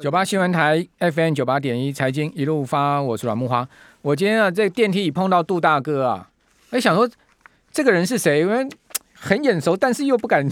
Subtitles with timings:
[0.00, 3.68] 九八新闻台 FM 九八点一财经一路发，我是阮木花。
[4.00, 6.30] 我今天啊，在电梯里碰到杜大哥啊，
[6.70, 7.06] 哎，想说
[7.70, 8.40] 这个人是谁？
[8.40, 8.66] 因为
[9.20, 10.46] 很眼熟，但是又不敢。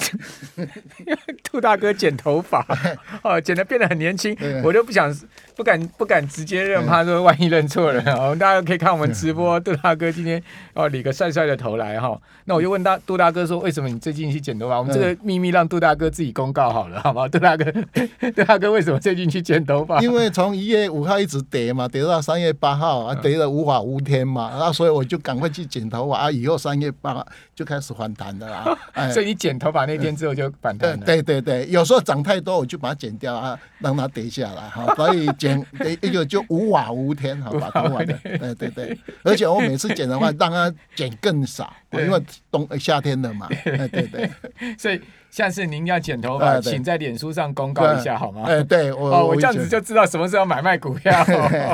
[0.57, 2.67] 因为杜大哥剪头发，
[3.23, 5.15] 哦，剪得变得很年轻，我就不想。
[5.57, 8.25] 不敢不敢直接认，怕 说万一认错人啊！
[8.25, 10.43] 我们大家可以看我们直播，杜大哥今天
[10.75, 12.15] 哦理个帅帅的头来哈。
[12.45, 14.77] 那我就问大杜大哥说，为什么你最近去剪头发？
[14.77, 17.27] 我们这个秘密让杜大哥自己公告好了，好吗？
[17.27, 17.65] 杜大哥，
[18.37, 19.99] 杜大哥为什么最近去剪头发？
[20.03, 28.77] 因为从一月五号一直跌嘛，跌到三月八号啊，跌了无法无天嘛，啊，所以我就赶快去剪头发啊，以后三月八号就开始反弹的啦。
[29.13, 31.07] 所以你剪头发那天之后就反弹了？
[31.07, 35.27] 对对对，有时候长太多我就把它剪掉啊，让它跌下来哈， 所以。
[35.39, 35.65] 剪
[36.01, 41.71] 一个就无法无天，好吧，头发的，对对对，而且我每次剪的话，让它剪更少，
[42.05, 44.31] 因为冬夏天的嘛，对 对对，
[44.79, 45.01] 所以
[45.31, 48.45] 下次您要剪头发，请在脸书上公告一下好吗？
[48.47, 51.25] 哎，对我我这样子就知道什么时候买卖股票。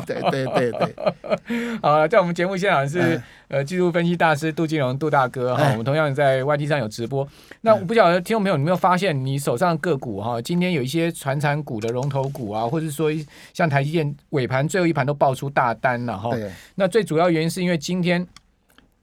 [0.06, 3.20] 对对对对， 好，在我们节目现场是。
[3.48, 7.28] 呃，技术分析大师杜金龙，杜大哥哈，我们同样在外地上有直播。
[7.60, 13.10] 那我不晓得听众朋友，你有没有发现，你手上的个股哈，今天有一些传产股的龙头股啊，或者说
[13.52, 16.30] 像台积电尾盘最后一盘都爆出大单了哈。
[16.76, 18.26] 那最主要原因是因为今天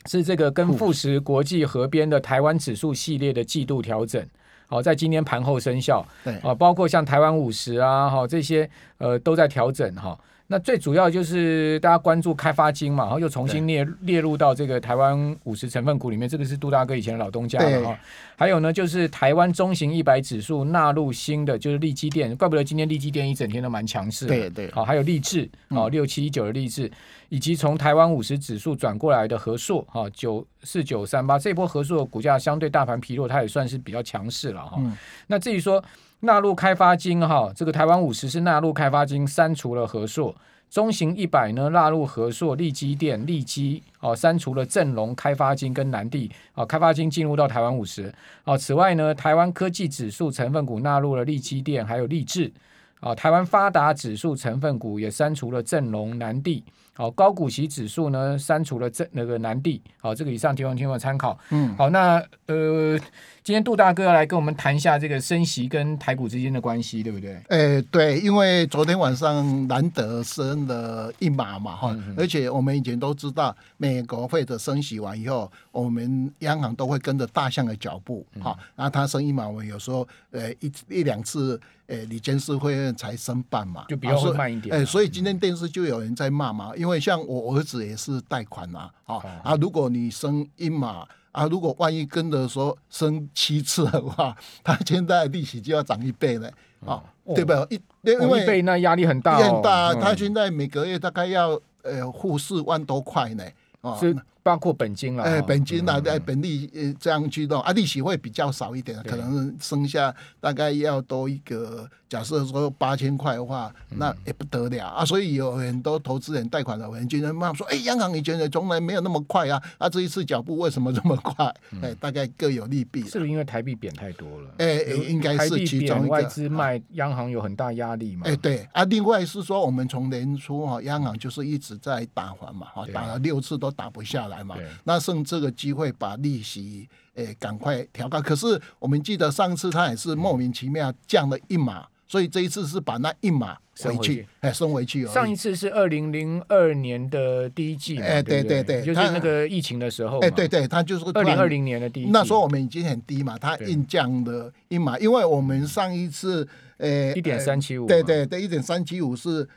[0.05, 4.25] 是这个跟富时国际合编的台湾指数系列的季度调整，
[4.67, 6.05] 好，在今天盘后生效。
[6.23, 10.17] 对啊，包括像台湾五十啊，哈这些呃都在调整哈。
[10.51, 17.99] 那最主要就是大家关注开发金嘛，然后又重新列列入到这个台湾五十成分股里面，这个是杜大哥以前的老东家了哈。
[18.35, 24.25] 还有呢，就是台湾中型一百指数纳入新的，就是利基电，怪不得今天利基电一整天都蛮强势。
[24.25, 26.91] 对对，好，还有力智，好六七一九的力智，
[27.29, 34.81] 以及从台湾五十指数转过来的和硕，哈九四九三八，这波和硕的股价相对大盘疲弱，它也算是比较强势了哈。
[35.27, 35.83] 那至于说。
[36.21, 40.35] 纳入开发金哈，这个台湾五十是纳入开发金，删除了和硕；
[40.69, 48.57] 中型一百呢纳入和硕、利基电、利基哦，删除了正隆、开发金跟南地哦，开发金进入到台湾五十哦。
[48.57, 52.51] 此外呢，台湾科技指数成分股纳入了利基电，还有利智
[52.99, 53.15] 啊。
[53.15, 56.65] 台湾发达指数成分股也删除了正隆、南地。
[56.99, 61.39] 好，高股息指数呢删除了这那个南地，好，这个以上提供听众参考。
[61.49, 62.99] 嗯，好，那呃，
[63.41, 67.35] 今天杜大哥要来跟我们谈一下这个升息跟台股之间的关系，对不对？
[67.47, 84.75] 哎、欸，对，因为昨天晚上难得升了一码嘛，哈、嗯，而且我们以前都知道，美国会的升息完以后，我们央行都会跟着大象的脚步，好、嗯，然后他升一码，我们有时候呃一一两次，呃，理监事会才升半码，就比较会慢一点。
[84.75, 96.51] 哎、啊欸，所以今天电视就有人在骂嘛，因为因为像我儿子也是贷款嘛，啊啊，如果你生一码啊，如果万一跟着说生七次的话，他现在利息就要涨一倍了，
[96.85, 97.01] 啊，
[97.35, 97.65] 对吧？
[97.69, 99.93] 一因为一倍那压力很大，很大。
[99.93, 101.49] 他现在每个月大概要
[101.83, 103.43] 呃付四万多块呢，
[103.81, 111.89] 啊，是包括本金了，哎，本金啊，在本利呃这样驱动啊，利息会比较少一点，可能剩下大概要多一个。
[112.09, 115.05] 假设说八千块的话，那也不得了啊！
[115.05, 119.61] 所以有很多投资人贷款的人就在骂说：“哎，央行以前也从来没有那么快啊！
[119.77, 121.45] 啊，这一次脚步为什么这么快？
[121.83, 124.49] 哎，大概各有利弊。”是不是因为台币贬太多了？
[124.57, 126.07] 哎，应该是其中一个。
[126.07, 128.23] 外资卖央行有很大压力嘛？
[128.25, 128.83] 哎，对啊。
[128.85, 134.55] 另外是说，我们从年初哈，央行就是一直在打还嘛，哈，打了六次都打不下来嘛。
[134.85, 138.21] 那剩这个机会把利息诶赶快调高。
[138.21, 141.85] 可是我们记得上次他也是莫名其妙降了一码。
[142.11, 145.05] 所以这一次是把那一码回去，哎，送回去。
[145.05, 152.11] 上一次是二零零二年的第一季，哎，对对对，就是那个疫情的时候，哎，对对，他就是二零二零年的第一季。
[152.11, 156.47] 那时候我们已经很低嘛，他硬降的一码，因为我们上一次，
[156.77, 159.47] 呃，一点三七五，对对对，一点三七五是，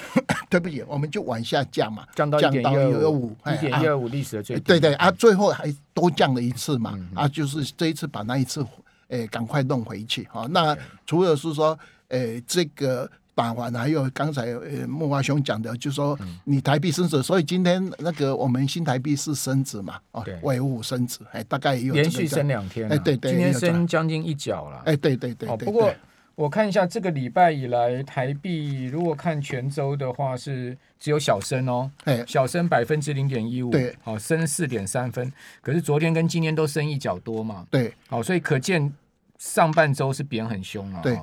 [0.50, 8.64] 对不起，我们就往下降嘛，降到一点一二五，一点一二五历史的最低，对对啊，最后还多降了一次嘛，啊，就是这一次把那一次。
[9.08, 10.46] 诶，赶快弄回去哈。
[10.52, 25.46] 那除了是说，诶，这个打完，还有刚才呃慕驊兄讲的，就是说你台币升值，所以今天那个我们新台币是升值嘛，哦，外物升值，哎，大概也有连续升两天，哎，对对，今天升将近一角了，哎，对对对。
[25.58, 25.92] 不过
[26.34, 35.32] 我看一下这个礼拜以来台币，如果看全周的话是只有小升哦，哎，小升百分之零点一五，对，好，升四点三分。
[35.60, 38.92] 可是昨天跟今天都升一角多嘛，对，好，所以可见。
[39.38, 41.00] 上半周是贬很凶啊！
[41.02, 41.18] 对，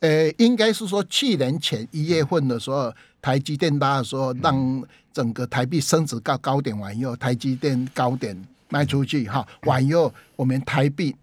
[0.00, 2.92] 呃，应该是说去年前一月份的时候，
[3.22, 8.36] 台积电拉的时候，让整个台币升值到高点完以后，台积电高点
[8.68, 11.16] 卖出去哈，完以后我们台币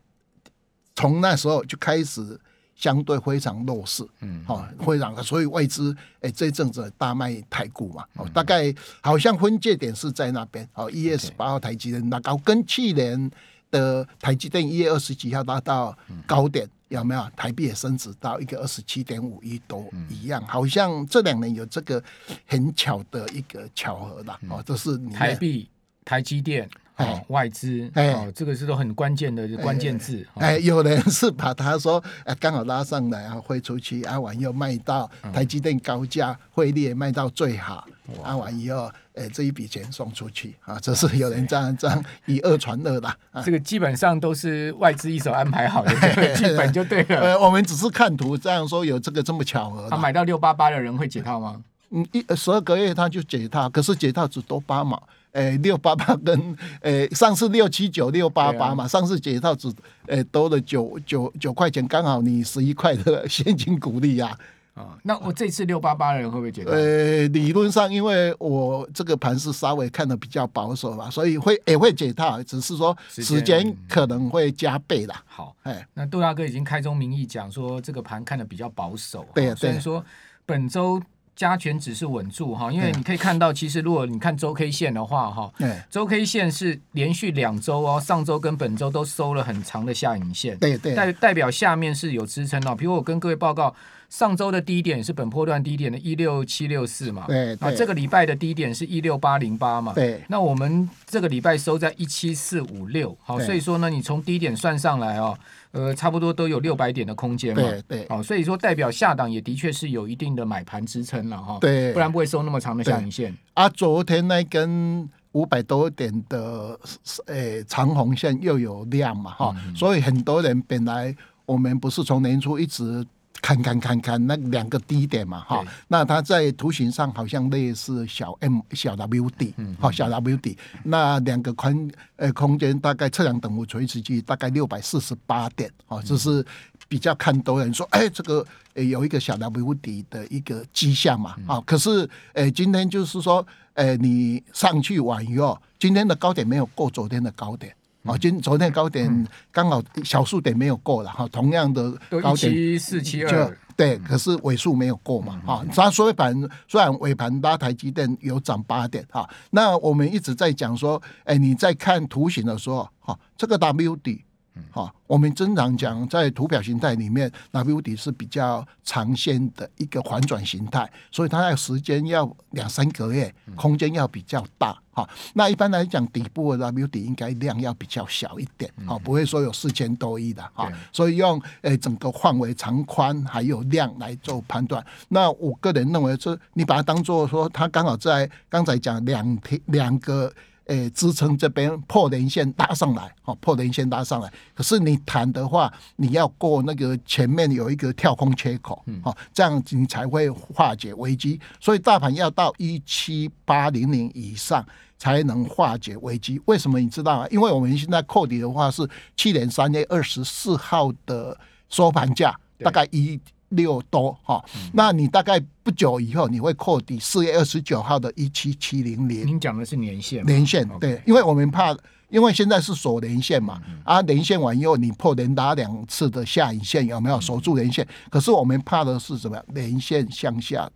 [0.96, 2.40] 从那时候就开始
[2.80, 13.30] 相对非常弱势，嗯，好，非常，所以外资诶这阵子大卖台股嘛，哦，大概好像分界点是在那边，哦，一月十八号台积电拉高，跟去年
[13.70, 15.94] 的台积电一月二十几号达到
[16.26, 17.30] 高点，有没有？
[17.36, 22.02] 台币也升值到一个二十七点五亿都一样，好像这两年有这个
[22.48, 25.70] 很巧的一个巧合啦，哦，这是台币、
[26.06, 26.70] 台积电。
[27.00, 30.26] 哦，外资，哎，哦，这个是都很关键的关键字。
[30.36, 37.88] 哎，有人是把他说，哎，刚好拉上来啊，汇出去，啊完又卖到台积电高价，汇率也卖到最好，
[38.22, 43.10] 啊完以后，哎，这一笔钱送出去啊，这是有人这样这样以讹传讹的。
[43.46, 45.94] 这个基本上都是外资一手安排好的，
[46.36, 47.22] 基本就对了。
[47.22, 49.88] 呃，我们只是看图，这样说有这个这么巧合。
[49.90, 51.62] 他买到六八八的人会解套吗？
[51.92, 55.02] 嗯，一十二个月他就解套，可是解套只多八毛。
[55.34, 56.38] 诶，六八八跟
[56.82, 59.68] 诶、欸、上次六七九六八八嘛，啊、上次解套只
[60.08, 64.36] 诶、欸、多了九九九块钱，刚好你十一块的 现金股利呀。
[64.74, 66.72] 啊，那我这次六八八的人会不会解套？
[66.72, 75.22] 呃，理论上，因为我这个盘是稍微看的比较保守嘛，所以会也会解套，只是说时间可能会加倍啦。
[75.26, 80.04] 好，哎，那杜大哥已经开宗明义讲说这个盘看的比较保守，对，所以说
[80.46, 81.02] 本周。
[81.36, 85.52] 加权指数稳住哈，因为你可以看到，其实如果你看周 K 线的话哈，
[85.90, 92.76] 周 K 线是连续两周哦，上周跟本周都收了很长的下影线，对对，代代表下面是有支撑的。
[92.76, 93.74] 比如我跟各位报告，
[94.10, 105.38] 上周的低点是本波段低点的一六七六四嘛，对，啊，这个礼拜的低点是一六八零八嘛，对，那我们这个礼拜收在一七四五六，好，所以说呢，你从低点算上来哦。
[105.72, 113.36] 呃，差不多都有六百点的空间嘛，对对，哦，所以说代表下档也的确是有一定的买盘支撑了哈，对，不然不会收那么长的下影线。
[113.54, 116.80] 啊，昨天那根五百多点的
[117.28, 123.06] 诶长红线又有量嘛哈，嗯、所以很多人本来我们不是从年初一直。
[123.42, 136.46] 看看看看那两个低点嘛，哈，那它在图形上好像类似小 M 小 W 底，好小 W 底，那两个宽呃空间大概测量等幅垂直距大概六百四十八点，哦，这是
[136.88, 147.74] 比较看多人说， 哎，这个呃有一个小 W 底的一个迹象嘛，啊，可是呃今天就是说，呃你上去完以后，今天的高点没有过昨天的高点。
[148.04, 155.66] 哦，今昨天高点刚好小数点没有过了哈，同样的高点七四七二，对，可是尾数没有过嘛哈。
[155.74, 156.34] 它收盘
[156.68, 164.24] 虽然尾盘拉台积电有涨八点哈，那我们一直在讲说，哎，你在看图形的时候哈，这个 W 底。
[164.72, 174.78] 好，我们经常讲，在图表形态里面，W 底是比较长线的一个反转形态，所以它的时间要两三个月，空间要比较大。
[174.92, 180.70] 好，那一般来讲，底部的 W 底应该量要比较小一点，好，不会说有四千多亿的哈。
[180.92, 184.86] 所以用诶整个范围长宽还有量来做判断。
[185.08, 190.32] 那我个人认为，是你把它当做说，它刚好在刚才讲两天两个。
[190.70, 194.32] 诶，支撑这边破连线搭上来，哦，破连线搭上来。
[194.54, 201.40] 可是你弹的话，你要过那个前面有一个跳空缺口，哦，这样你才会化解危机。
[201.60, 204.64] 所以大盘要到一七八零零以上
[205.00, 206.40] 才能化解危机。
[206.46, 207.28] 为什么你知道吗？
[207.32, 211.36] 因为我们现在扣底的话是去年三月二十四号的
[211.68, 213.20] 收盘价，大概一。
[213.50, 214.44] 六多哈，
[214.74, 219.26] 那你大概不久以后你会扣抵四月二十九号的一七七零零。
[219.26, 221.76] 您讲的是年线，年线对，因为我们怕，
[222.10, 227.20] 因为现在是锁连线嘛，啊，连线完以后你破连打两次的下影线有没有？
[227.20, 227.88] 守住连线？
[228.10, 229.42] 可是我们怕的是什么？
[229.48, 230.70] 连线向下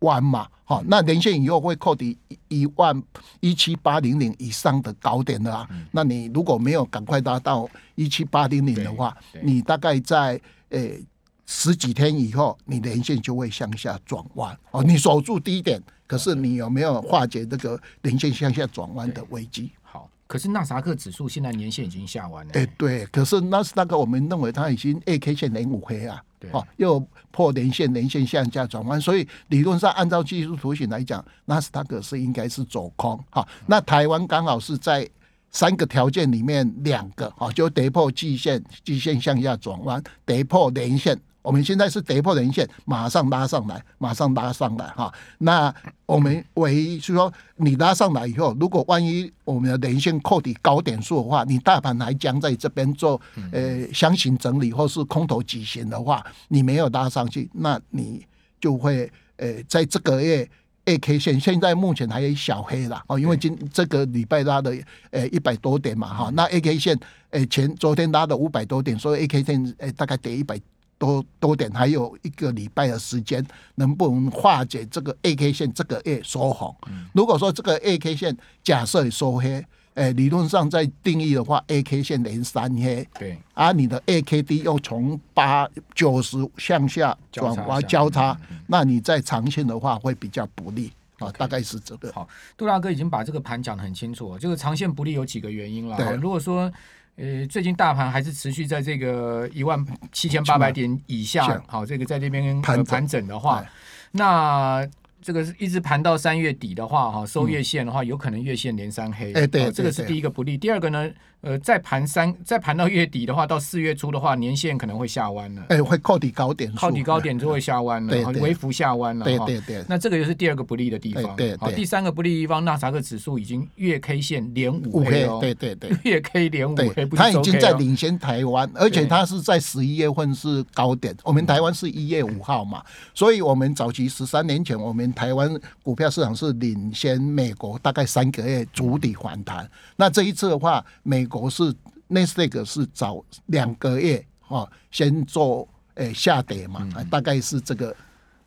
[0.00, 2.16] 弯嘛，好，那连线以后会扣抵
[2.48, 3.02] 一万
[3.40, 11.04] 一七八零零以上的高点的啊，那你如果没有赶快达到一七八零零的话，你大概在诶。
[11.46, 14.82] 十几天以后，你连线就会向下转弯哦。
[14.82, 19.70] 你守住低点，可是你有没有化解这个连线向下转弯的危机？
[19.82, 22.52] 好，可是纳斯达克指数现在年线已经下弯了。
[22.54, 26.98] 哎，对，可是纳斯达克我们认为它已经 A K 线连五黑啊，对，哦，又
[27.30, 33.22] 破连线，连线向下转弯，所以理论上按照技术图形来讲，纳斯达克是应该是走空。
[33.30, 35.08] 好，那台湾刚好是在
[35.52, 41.16] 三个条件里面两个，啊，就跌破季线，季线向下转弯，跌破连线。
[41.46, 45.14] 我们现在是跌破人线，马上拉上来，马上拉上来哈。
[45.38, 45.72] 那
[46.04, 53.20] 我们唯一是说，你拉上来以后，如果万一我们的连线扣底高点数的话，你大盘还将在这边做
[53.52, 58.26] 呃箱型整理或是空头急行的话，你没有拉上去，那你
[58.60, 60.50] 就会呃在这个月
[60.86, 64.76] A K 线现在目前还有小黑了哦，因为今这个礼拜拉的
[65.12, 66.98] 呃一百多点嘛哈，那 A K 线
[67.30, 70.58] 呃前昨天拉的五百多点，所以 A K 线呃大概跌一百。
[70.98, 73.44] 多多点，还有一个礼拜的时间，
[73.76, 76.74] 能不能化解这个 A K 线这个月收红？
[77.12, 90.92] 如果说这个 A K 线假设收黑，诶，理论上在定义的话，A K 线连三黑，对，而你的 A K D 又从八九十向下转弯交叉，那你在长线的话会比较不利。
[91.18, 92.12] 啊，大概是这个。
[92.12, 96.14] 好，杜大哥已经把这个盘讲得很清楚，这个长线不利有几个原因了。
[96.16, 96.70] 如果说
[97.16, 103.64] 呃，最近大盘还是持续在这个一万七千八百点以下，好，这个在这边盘整的话，
[104.12, 104.86] 那。
[105.22, 109.32] 这个是一直盘到三月底的话，哈，收月线的话，有可能月线连三黑。
[109.32, 110.56] 哎，对，这个是第一个不利。
[110.56, 111.10] 第二个呢，
[111.42, 115.64] 呃，再盘三，再盘到月底的话，到四月初的话，年限可能会下弯了。
[115.68, 119.24] 哎，会靠底高点，靠底高点就会下弯了，对，微幅下弯了。
[119.24, 119.84] 对对对。
[119.88, 121.36] 那这个就是第二个不利的地方。
[121.36, 125.38] 对，第三个不利的地方，纳斯达克指数已经月 K 线连五 K 哦。
[125.40, 125.90] 对 对对。
[126.02, 131.14] 月 K 连五 K，，它已经在领先台湾，而且它是在十一月份是高点。
[131.22, 132.82] 我们台湾是一月五号嘛，
[133.14, 135.48] 所以我们早期十三年前，我们台湾
[135.82, 141.74] 股票市场是领先美国大概三个月筑底反弹，那这一次的话，美国是
[142.08, 147.94] 纳斯达克是早两个月哈先做诶下跌嘛，大概是这个。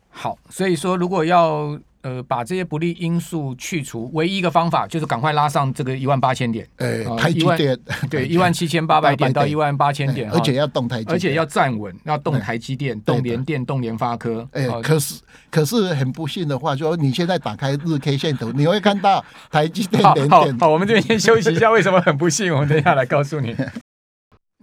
[0.08, 1.78] 好，所以说如果要。
[2.02, 6.66] 呃，把这些不利因素去除，唯一一个方法就是赶快拉上这个一万八千点。
[6.76, 7.78] 呃，台积电
[8.08, 14.48] 对一万七千八百点到一万八千点，而且要动台积，而且要站稳，要动台积电、动联电、动联发科。
[14.52, 20.58] 哎，可是可是很不幸的话，就说你现在打开日 K 线图，你会看到台积电联电。
[20.58, 21.70] 好，我们这边先休息一下。
[21.70, 22.50] 为什么很不幸？
[22.54, 23.54] 我们等一下来告诉你。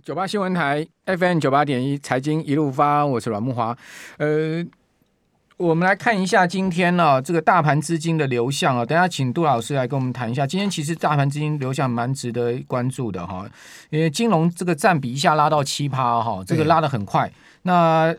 [0.04, 3.78] 九八新闻台 FM 九八点一，财经一路发，我是阮木华。
[4.18, 4.66] 呃。
[5.58, 8.86] 我们来看一下今天呢、啊，这个大盘资金的流向啊。
[8.86, 10.46] 等下请杜老师来跟我们谈一下。
[10.46, 13.44] 今天其实大盘资金流向蛮值得关注的哈，
[13.90, 17.32] 因为金融这个占比一下拉到七趴哈，这个拉得很快。
[17.64, 18.16] 那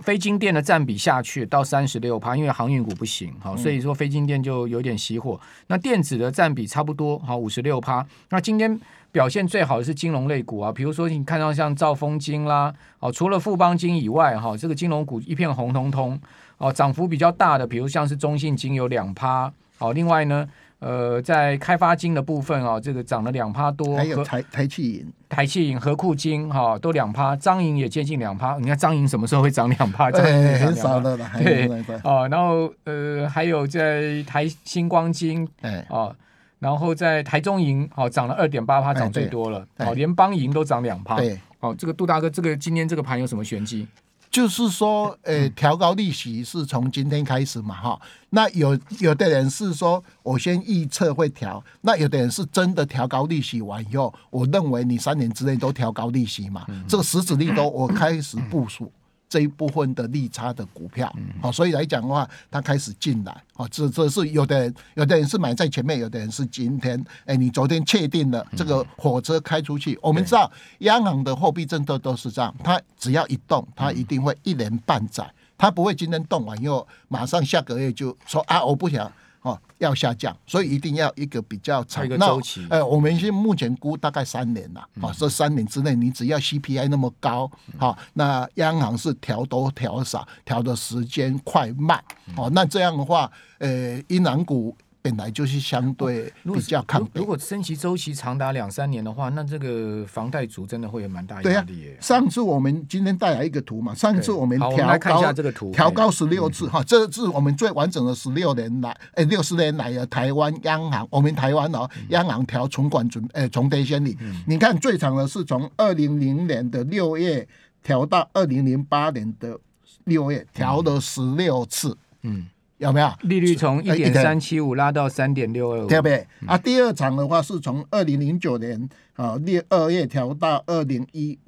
[0.00, 5.40] 非金电的占比下去到三十六趴，因为航运股不行哈，所以说非金电就有点熄火。
[5.68, 8.06] 那电子的占比差不多哈，五十六趴。
[8.28, 8.78] 那今天
[9.12, 16.20] 表现最好的是金融类股啊，比如说你看到像兆丰金啦，哦，除了富邦金以外哈，这个金融股一片红彤彤。
[16.58, 28.56] 哦，涨幅比较大的，比如像是中信金有两趴，哦，另外呢，呃，在开发金的部分哦，这个涨了两趴多，还有台台气银、台气银、和库金哈，都两趴，彰银也接近两趴。
[28.60, 30.08] 你看彰银什么时候会涨两趴？
[30.12, 31.28] 对，很少的了。
[31.42, 31.68] 对，
[32.04, 36.14] 哦，然后呃，还有在台星光金，哎，哦，
[36.62, 39.66] 然后在台中银，好，涨了二点八趴，涨最多了。
[39.78, 41.16] 好，联邦银都涨两趴。
[41.16, 43.84] 对，好，这个杜大哥，这个今天这个盘有什么玄机？
[44.30, 48.00] 就是说，呃，调高利息是从今天开始嘛，哈。
[48.30, 58.90] 那有有的人是说，我先预测会调，那有的人是真的调高利息完以后，我认为你三年之内都调高利息嘛，这个实质利都我开始部署。
[59.32, 61.10] 这一部分的利差的股票，
[61.40, 79.10] 好，所以来讲的话，它开始进来，好，这这是有的人，有的人是买在前面，有的人是今天，哎，你昨天确定了这个火车开出去，我们知道央行的货币政策都是这样，它只要一动，它一定会一年半载，它不会今天动完以后马上下个月就说啊，我不想。
[79.42, 82.66] 哦，要下降，所以一定要一个比较长的周期。
[82.70, 84.80] 呃，我们现在目前估大概三年了。
[84.80, 92.02] 啊、嗯哦，这三年之内，你只要 CPI 那么高，好、哦，那央行是调多调少，调的时间快慢。
[92.36, 94.76] 哦，那这样的话，呃，银行股。
[95.02, 97.06] 本来就是相对比较抗。
[97.12, 101.98] 如果升息周期长达两三年的话，那这个房贷族真的会有蛮大压力耶。
[102.00, 114.16] 上次我们今天带来一个图嘛，上次我们调高这个图，调高十六次哈，这是我们最完整的十六年来，哎，六十年来的台湾央行，我们台湾哦，央行调存款准哎重贴先例，
[114.46, 117.46] 你看最长的是从二零零年的六月
[117.82, 119.58] 调到二零零八年的
[120.04, 122.46] 六月，调了十六次，嗯。
[122.82, 125.86] 有没有利率从一点三七五拉到三点六二五？
[125.86, 126.26] 对不对？
[126.46, 131.38] 啊，第二场的话是从二零零九年啊六二月调到二零一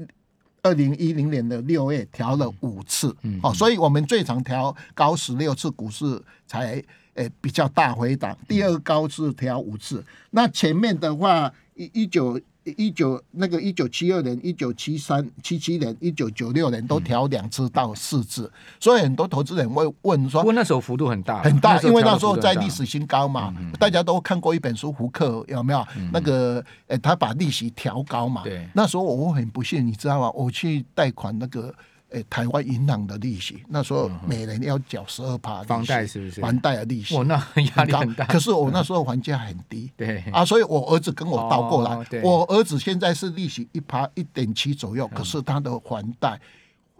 [0.63, 6.81] 二零一零年的六月调了五次，嗯，哦，所以我们最长调高十六次，股市才
[7.15, 8.37] 诶比较大回档。
[8.47, 12.41] 第二高是调五次，那前面的话一一九。
[12.79, 18.51] 一九那个一九七二年、一九七三、七七年、一九九六年都调两次到四次，嗯、
[18.81, 23.55] 所以很多投资人会问说：，不过那时候幅度很大，很大，因为那时候在历史新高嘛。
[23.79, 25.87] 大家都看过一本书，胡克有没有？
[25.99, 26.55] 嗯、那个
[26.87, 28.45] 呃、欸，他把利息调高嘛。
[28.45, 30.31] 对，那时候我很不幸，你知道吗？
[30.31, 31.75] 我去贷款那个。
[32.15, 36.41] 欸、台湾银行的利息，那时候每人要缴十二趴房贷，是不是？
[36.41, 37.35] 房贷的利息，哦，那
[37.77, 38.25] 压力很大。
[38.27, 46.41] 可是我那时候还价很低， 对啊，所以我儿子跟我倒过来，我儿子现在是利息一趴一点七左右，可是他的还贷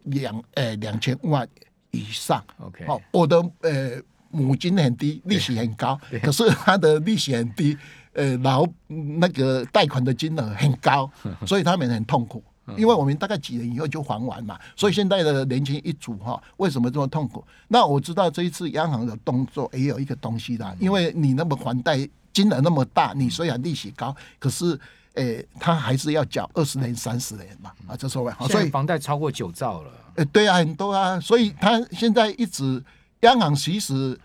[0.05, 1.49] 两呃两千万
[1.91, 2.43] 以上。
[2.59, 3.93] OK，好，我的呃
[4.31, 7.77] 母金很低，利息很高， 可是他的利息很低，
[8.15, 11.11] 呃，然后那个贷款的金额很高，
[11.47, 12.43] 所以他们很痛苦。
[12.77, 17.45] 因为我们大概几年以后就还完嘛，所以现在的年轻一族哈，为什么这么痛苦？
[17.69, 24.79] 那我知道这一次央行的动作也有一个东西啦，因为你那么还贷金额那么大，你虽然利息高，可是
[25.13, 29.91] 诶，他还是要缴二十年、三十年嘛啊，这所谓，所以房贷超过九兆了。
[30.15, 32.83] 诶，对啊，很多啊，所以他现在一直
[33.21, 34.19] 央行其实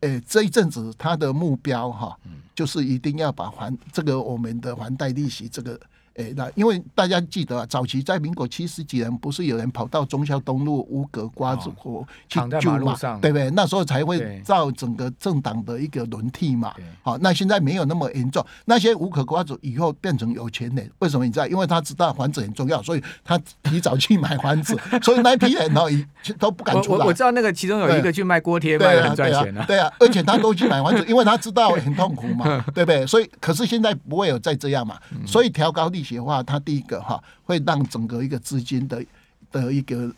[0.00, 2.14] 诶这一阵子他的目标哈，
[2.54, 5.80] 就是一定要把还这个我们的还贷利息这个。
[6.18, 12.96] 哎，那因为大家记得啊，早期在民国七十几年，不是有人跑到忠孝东路乌格瓜子湖去救嘛？
[13.22, 13.48] 对不对？
[13.50, 16.74] 那时候才会造整个政党的一个轮替嘛。
[17.02, 18.44] 好，那现在没有那么严重。
[18.64, 21.46] 那些乌格瓜子以后变成有钱人，为什么你知道？
[21.46, 25.88] 因为他知道房子很重要，所以他提早去买房子，所以那批人哦，
[26.38, 27.06] 都不敢出来。
[27.06, 29.64] 我知道那个其中有一个去卖锅贴，卖的很赚钱啊。
[29.66, 33.06] 对啊，而且他都去买房子，因为他知道很痛苦嘛， 对不对？
[33.06, 39.04] 所以，可是现在不会有再这样嘛，所以调高利息的话，它第一个哈会让整个一个资金的
[39.52, 40.10] 的一个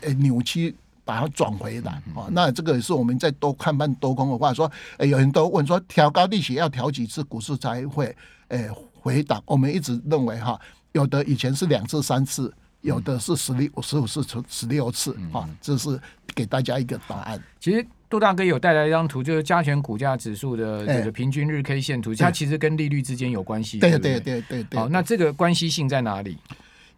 [0.00, 8.14] 呃扭曲把它转回来啊，那这个也是我们在多看盘多空的话说，诶有人都问说调高利息要调几次股市才会
[8.48, 8.68] 诶
[9.00, 9.40] 回档？
[9.46, 10.60] 我们一直认为哈，
[10.92, 16.00] 有的以前是两次三次，有的是十六十五次十六次啊，这是
[16.34, 17.42] 给大家一个答案。
[17.60, 17.86] 其实。
[18.10, 23.78] 杜大哥有带来一张图，就是加权股价指数的这个平均日 K 线图，它其实跟利率之间有关系。
[23.78, 24.80] 对对对对对。
[24.80, 26.36] 好，那这个关系性在哪里？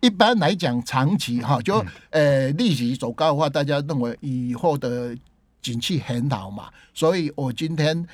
[0.00, 5.14] 一般来讲，长期哈，就呃利息走高的话，大家认为以后的
[5.60, 8.04] 景气很好嘛，所以我今天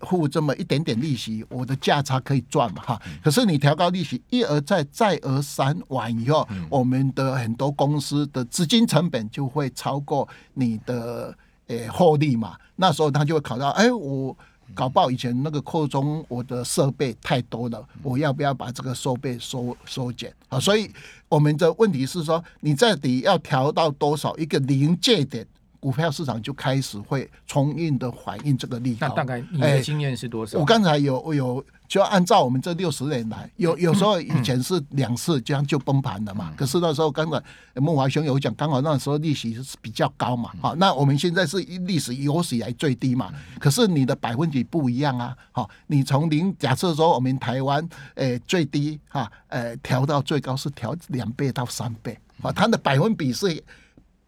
[0.00, 3.00] 付这么一点点利息，我的价差可以赚嘛哈。
[3.22, 11.32] 可是你调高利息，一而再再而三完以后，我们的很多公司的资金成本就会超过你的。
[11.70, 14.36] 诶，获利嘛，那时候他就会考到，哎，我
[14.74, 20.58] 搞不好以前那个扩充我的设备太多了，我要不要把这个设备缩缩减啊？
[20.58, 20.90] 所以
[21.28, 25.46] 我们的问题是说，你到底要调到多少一个临界点，
[25.80, 29.08] 股票市场就开始会充分的反映这个利好。
[29.08, 30.58] 那大概你的经验是多少？
[30.58, 31.64] 我刚才有有。
[31.90, 36.54] 就按照我们这六十年来，有有时候以前是两次这样就崩盘了嘛。
[36.56, 37.42] 可是那时候刚才
[37.80, 40.52] 孟华兄有讲，刚好那时候利息是比较高嘛。
[40.60, 43.32] 好，那我们现在是历史有史以来最低嘛。
[43.58, 45.36] 可是你的百分比不一样啊。
[45.50, 53.60] 好，你从零假设说我们台湾诶最低哈诶调到最高是调两倍到三倍啊，它的百分比是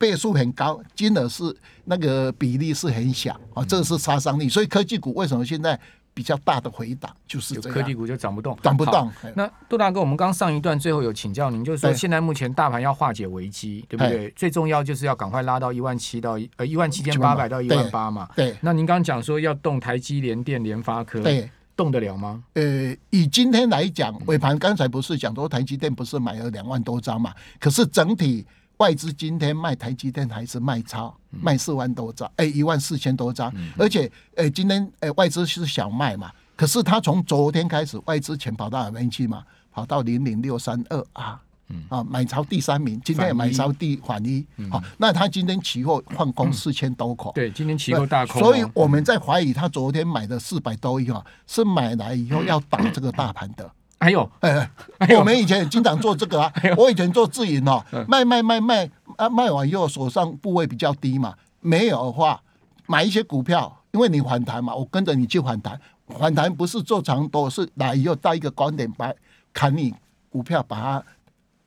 [0.02, 1.44] 倍数很高，金额是
[1.84, 4.48] 那个比例是很小啊，这个是杀伤力。
[4.48, 5.78] 所以科技股为什么现在？
[6.14, 9.10] 比较大的回档就是这样，科技股就涨不动，涨不动。
[9.34, 14.30] 那杜大哥，我们刚上一段最后有请教您，就是说现在目前大盘要化解危机，对不对？
[14.36, 18.28] 最重要就是要赶快拉到一万七到呃一万七千八百到一万八嘛。
[18.36, 18.54] 对。
[18.60, 22.44] 那您刚刚讲说要动台积、联电、联发科，对，动得了吗？
[22.52, 27.32] 呃，以今天来讲，尾盘刚才不是讲说台积电不是买了两万多张嘛？
[27.58, 28.46] 可是整体。
[28.82, 39.44] 外资今天卖台积电还是卖超，卖四万多张，哎，一万四千多张，而且，哎，今天哎外资是想卖嘛，可是他从昨天开始外资钱跑到哪边去嘛？
[39.70, 41.40] 跑到零零六三二啊，
[41.88, 53.70] 啊，买超第三名，今天也买超第反一，好，那他今天期货换空四千多口，对，今天期货大空，所以我们在怀疑他昨天买的四百多亿啊，是买来以后要打这个大盘的。
[54.02, 54.68] 还有，哎，
[55.16, 56.52] 我们以前也经常做这个啊。
[56.76, 62.42] 我以前做自营哦，卖卖卖卖啊，卖完以后手上部位比较低嘛，没有的话
[62.86, 65.80] 买一些股票，因为你反弹嘛，我跟着你去反弹。
[66.18, 69.12] 反弹不是做长多，是来以后到一个高点把
[69.52, 69.94] 砍你
[70.28, 71.04] 股票，把它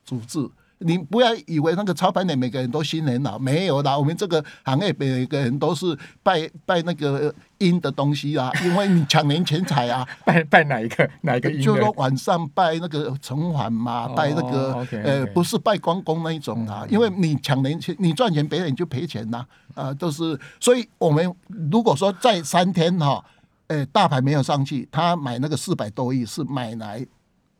[0.04, 0.38] 阻止。
[0.78, 3.96] 你不要以为那个操盘的每个人都心很老，没有啦。
[3.96, 10.06] 我们这个行业每个人都是拜拜那个阴的东西啊， 因为你抢人钱财啊。
[10.24, 11.62] 拜拜哪一个 哪一个阴？
[11.62, 15.02] 就说晚上拜那个城隍嘛，拜那个、oh, okay, okay.
[15.02, 20.38] 呃，不是拜关公那一种啊，因为你抢人钱，你赚钱别人就赔钱呐，啊，都是。
[20.60, 21.34] 所以我们
[21.70, 23.24] 如果说在三天哈，
[23.68, 27.04] 呃，大盘没有上去，他买那个四百多亿是买来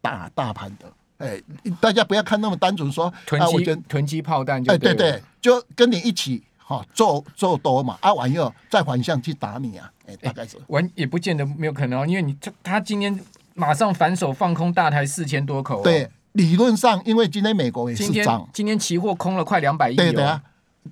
[0.02, 0.92] 打大盘的。
[1.18, 1.40] 哎，
[1.80, 10.58] 大家不要看那么单纯说囤积囤积炮弹，哎，对对，就跟你一起哈做做多嘛，啊完以后再反向去打你啊，哎，大概是。
[10.66, 13.18] 完也不见得没有可能，因为你他他今天
[13.54, 20.42] 马上反手放空大台四千多口，对，理论上因为今天美国也是涨，今天期货空了快两百亿，对的啊，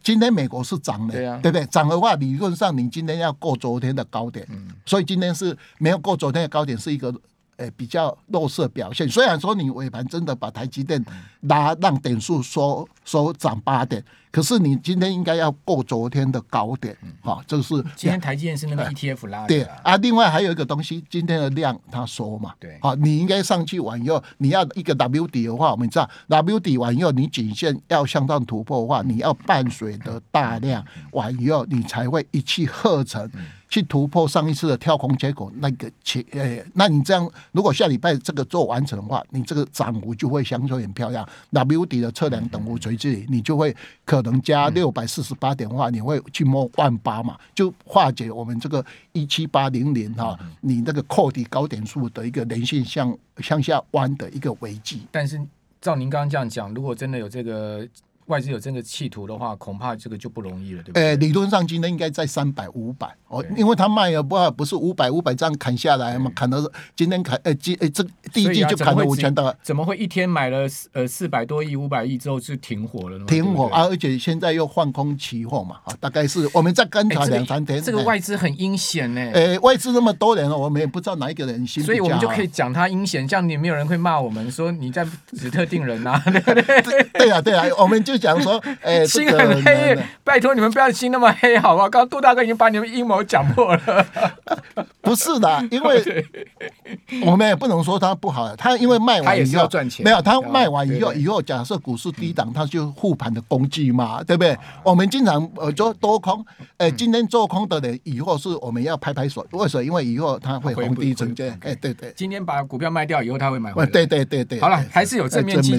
[0.02, 1.66] 今天美国是涨的，对啊，对不对？
[1.66, 7.14] 涨的话，理论上你今天要过昨天的高点，嗯，所以今天是没有过昨天的高点，是一个。
[7.56, 9.08] 诶，比较弱势表现。
[9.08, 11.04] 虽然说你尾盘真的把台积电
[11.42, 19.46] 拉让点数收收涨八点，可是你今天应该要过昨天的高点，哈、嗯，这、就是今天台积电是那个 ETF 拉的、啊。
[19.46, 33.30] 对啊，另外还有一个东西，今天的量它缩嘛，对，好，你应该上去完以后，你要一个 W 底的话，我们知道 W 底完以后，你颈线要向上突破的话，你要伴随的大量完以后，你才会一气呵成。
[33.74, 41.28] 去突破上一次的跳空结果，那个前诶、欸，那你这样如果下礼拜这个做完成的话，你这个涨幅就会相对很漂亮。
[41.50, 55.02] W 底的测量等幅垂直，你就会可能加六百四十八点的话，你会去摸万八嘛，就化解我们这个一七八零零哈，你那个扣底高点数的一个连续向向下弯的一个危机。
[55.10, 55.40] 但是
[55.80, 57.84] 照您刚刚这样讲，如果真的有这个。
[58.26, 61.02] 外资有这个企图的话，恐怕这个就不容易了，对不对？
[61.02, 66.58] 呃，理论上今天应该在三百、五百哦，因为他卖了不不是五百、五百这样砍下来嘛，砍到
[66.96, 73.24] 今天砍呃，今呃这第一季就砍了五千多，怎么会一天买了呃四百多亿、五百亿之后就停火了呢？
[73.26, 77.82] 停火啊，而且现在又放空期货嘛，啊，大概是我们在观察两三天。
[77.82, 79.20] 这个外资很阴险呢。
[79.34, 81.82] 呃，外资那么多人了，我们也不知道哪一个人心。
[81.82, 86.54] 所以我们就可以讲他阴险，这样你没有人会骂我们说你在指特定人呐，对不
[86.90, 87.02] 对？
[87.12, 91.88] 对啊，对啊，我们就讲说， 哎心很黑，拜托你们不要心那么黑，好不好？
[91.88, 94.07] 刚刚杜大哥已经把你们阴谋讲破了。
[95.00, 96.27] 不是的，因为
[97.27, 98.55] 我们也不能说他不好。
[98.57, 104.57] 他因为卖完以后赚钱，没有，他卖完以后，以后假设股市低档，他就护盘的工具嘛，对不对？
[104.83, 106.44] 我们经常呃做多空，
[106.79, 109.46] 哎，今天做空的人，以后是我们要拍拍手。
[109.53, 109.85] 为什么？
[109.85, 111.55] 因为以后他会逢低承接。
[111.61, 112.12] 哎，对对。
[112.16, 113.90] 今天把股票卖掉以后，他会买回来。
[113.90, 114.59] 对对对对。
[114.61, 115.79] 好了，还是有正面积极。